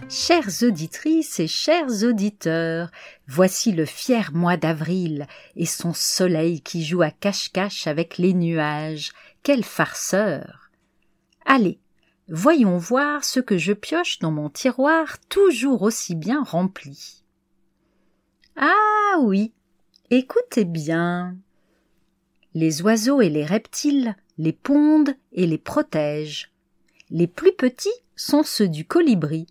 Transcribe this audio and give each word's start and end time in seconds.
Chères 0.09 0.63
auditrices 0.63 1.41
et 1.41 1.47
chers 1.47 2.05
auditeurs, 2.05 2.91
voici 3.27 3.73
le 3.73 3.85
fier 3.85 4.31
mois 4.33 4.57
d'avril 4.57 5.27
et 5.57 5.67
son 5.67 5.93
soleil 5.93 6.63
qui 6.63 6.85
joue 6.85 7.03
à 7.03 7.11
cache-cache 7.11 7.87
avec 7.87 8.17
les 8.17 8.33
nuages. 8.33 9.13
Quel 9.43 9.65
farceur! 9.65 10.71
Allez, 11.45 11.79
voyons 12.29 12.79
voir 12.79 13.25
ce 13.25 13.41
que 13.41 13.59
je 13.59 13.73
pioche 13.75 14.19
dans 14.21 14.31
mon 14.31 14.49
tiroir 14.49 15.19
toujours 15.29 15.83
aussi 15.83 16.15
bien 16.15 16.43
rempli. 16.43 17.24
Ah 18.57 19.17
oui. 19.21 19.53
Écoutez 20.11 20.65
bien. 20.65 21.37
Les 22.55 22.83
oiseaux 22.83 23.21
et 23.21 23.31
les 23.31 23.45
reptiles 23.45 24.17
les 24.39 24.53
pondent 24.53 25.15
et 25.33 25.47
les 25.47 25.59
protègent. 25.59 26.53
Les 27.11 27.27
plus 27.27 27.53
petits 27.53 27.89
sont 28.17 28.43
ceux 28.43 28.69
du 28.69 28.85
colibri, 28.85 29.47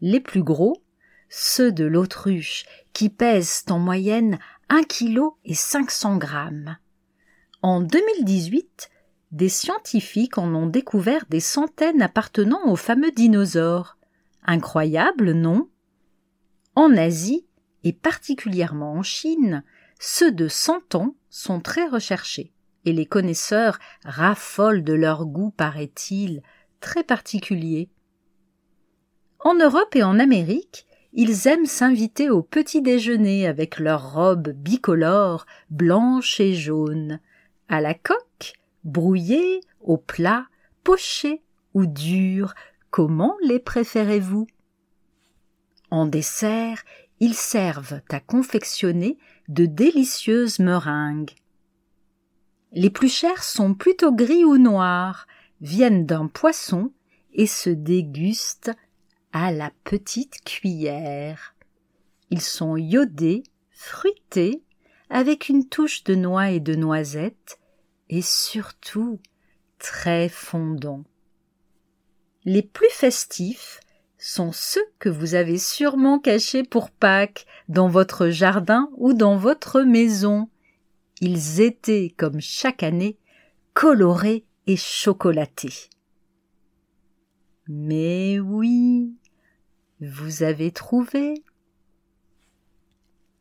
les 0.00 0.20
plus 0.20 0.42
gros, 0.42 0.82
ceux 1.28 1.72
de 1.72 1.84
l'autruche, 1.84 2.64
qui 2.92 3.08
pèsent 3.08 3.64
en 3.68 3.78
moyenne 3.78 4.38
un 4.68 4.82
kilo 4.82 5.36
et 5.44 5.54
cinq 5.54 5.90
cents 5.90 6.16
grammes. 6.16 6.76
En 7.62 7.80
2018, 7.80 8.90
des 9.30 9.48
scientifiques 9.48 10.36
en 10.36 10.54
ont 10.54 10.66
découvert 10.66 11.24
des 11.30 11.40
centaines 11.40 12.02
appartenant 12.02 12.66
aux 12.66 12.76
fameux 12.76 13.12
dinosaures. 13.12 13.96
Incroyable, 14.44 15.32
non? 15.32 15.68
En 16.74 16.96
Asie, 16.96 17.46
et 17.84 17.92
particulièrement 17.92 18.92
en 18.92 19.02
Chine, 19.02 19.64
ceux 19.98 20.32
de 20.32 20.48
cent 20.48 20.94
ans 20.94 21.14
sont 21.30 21.60
très 21.60 21.88
recherchés, 21.88 22.52
et 22.84 22.92
les 22.92 23.06
connaisseurs 23.06 23.78
raffolent 24.04 24.84
de 24.84 24.92
leur 24.92 25.26
goût, 25.26 25.50
paraît-il, 25.50 26.42
très 26.80 27.04
particulier. 27.04 27.88
En 29.40 29.54
Europe 29.54 29.94
et 29.94 30.02
en 30.02 30.18
Amérique, 30.18 30.86
ils 31.12 31.46
aiment 31.46 31.66
s'inviter 31.66 32.30
au 32.30 32.42
petit 32.42 32.80
déjeuner 32.80 33.46
avec 33.46 33.78
leurs 33.78 34.14
robes 34.14 34.50
bicolores, 34.50 35.46
blanches 35.70 36.40
et 36.40 36.54
jaunes, 36.54 37.20
à 37.68 37.80
la 37.80 37.94
coque, 37.94 38.54
brouillées, 38.84 39.60
au 39.80 39.96
plat, 39.96 40.46
pochées 40.84 41.42
ou 41.74 41.86
dures, 41.86 42.54
comment 42.90 43.36
les 43.42 43.58
préférez-vous? 43.58 44.46
En 45.90 46.06
dessert, 46.06 46.82
ils 47.22 47.34
servent 47.34 48.00
à 48.08 48.18
confectionner 48.18 49.16
de 49.46 49.64
délicieuses 49.64 50.58
meringues. 50.58 51.30
Les 52.72 52.90
plus 52.90 53.08
chers 53.08 53.44
sont 53.44 53.74
plutôt 53.74 54.12
gris 54.12 54.44
ou 54.44 54.58
noirs, 54.58 55.28
viennent 55.60 56.04
d'un 56.04 56.26
poisson 56.26 56.92
et 57.32 57.46
se 57.46 57.70
dégustent 57.70 58.72
à 59.32 59.52
la 59.52 59.70
petite 59.84 60.42
cuillère. 60.44 61.54
Ils 62.30 62.40
sont 62.40 62.76
iodés, 62.76 63.44
fruités, 63.70 64.64
avec 65.08 65.48
une 65.48 65.68
touche 65.68 66.02
de 66.02 66.16
noix 66.16 66.50
et 66.50 66.58
de 66.58 66.74
noisettes, 66.74 67.60
et 68.08 68.22
surtout 68.22 69.20
très 69.78 70.28
fondants. 70.28 71.04
Les 72.44 72.62
plus 72.62 72.90
festifs 72.90 73.78
sont 74.22 74.52
ceux 74.52 74.84
que 75.00 75.08
vous 75.08 75.34
avez 75.34 75.58
sûrement 75.58 76.20
cachés 76.20 76.62
pour 76.62 76.90
Pâques 76.90 77.44
dans 77.68 77.88
votre 77.88 78.28
jardin 78.28 78.88
ou 78.96 79.14
dans 79.14 79.36
votre 79.36 79.82
maison. 79.82 80.48
Ils 81.20 81.60
étaient, 81.60 82.14
comme 82.16 82.40
chaque 82.40 82.84
année, 82.84 83.18
colorés 83.74 84.44
et 84.68 84.76
chocolatés. 84.76 85.90
Mais 87.66 88.38
oui, 88.38 89.12
vous 90.00 90.44
avez 90.44 90.70
trouvé 90.70 91.42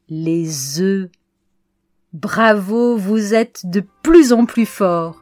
les 0.09 0.81
œufs. 0.81 1.12
Bravo, 2.12 2.98
vous 2.98 3.36
êtes 3.36 3.68
de 3.68 3.84
plus 4.02 4.34
en 4.34 4.46
plus 4.46 4.66
forts. 4.66 5.22